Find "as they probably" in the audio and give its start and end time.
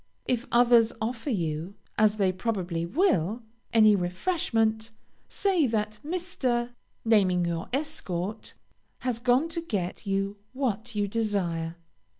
1.95-2.87